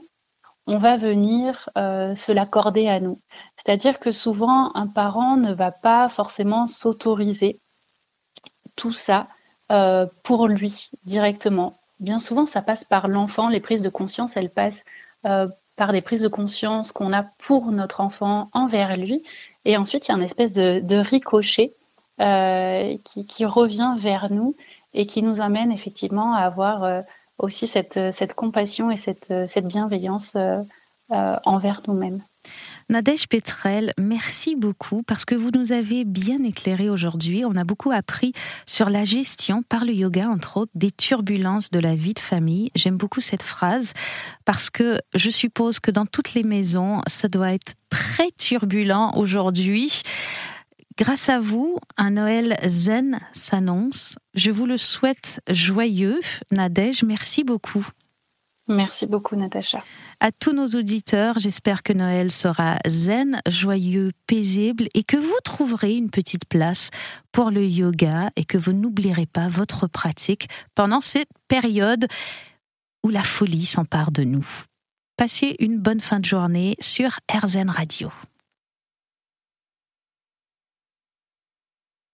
[0.66, 3.22] on va venir euh, se l'accorder à nous.
[3.56, 7.60] C'est-à-dire que souvent, un parent ne va pas forcément s'autoriser
[8.76, 9.28] tout ça
[10.24, 11.78] pour lui directement.
[12.00, 13.50] Bien souvent, ça passe par l'enfant.
[13.50, 14.86] Les prises de conscience, elles passent
[15.78, 19.24] par des prises de conscience qu'on a pour notre enfant envers lui.
[19.64, 21.74] Et ensuite, il y a une espèce de, ricochet
[22.20, 24.56] euh, qui, revient vers nous
[24.94, 27.02] et qui nous amène effectivement à avoir euh,
[27.38, 30.64] aussi cette, compassion et cette, cette bienveillance euh,
[31.46, 32.22] envers nous-mêmes.
[32.90, 37.44] Nadège Petrel, merci beaucoup parce que vous nous avez bien éclairé aujourd'hui.
[37.44, 38.32] On a beaucoup appris
[38.66, 42.72] sur la gestion par le yoga, entre autres, des turbulences de la vie de famille.
[42.76, 43.92] J'aime beaucoup cette phrase
[44.46, 50.02] parce que je suppose que dans toutes les maisons, ça doit être très turbulent aujourd'hui.
[50.98, 54.18] Grâce à vous, un Noël zen s'annonce.
[54.34, 56.22] Je vous le souhaite joyeux.
[56.54, 57.86] Nadège, merci beaucoup.
[58.68, 59.84] Merci beaucoup, Natacha.
[60.20, 65.96] À tous nos auditeurs, j'espère que Noël sera zen, joyeux, paisible et que vous trouverez
[65.96, 66.90] une petite place
[67.32, 72.08] pour le yoga et que vous n'oublierez pas votre pratique pendant cette période
[73.04, 74.46] où la folie s'empare de nous.
[75.16, 78.12] Passez une bonne fin de journée sur RZN Radio.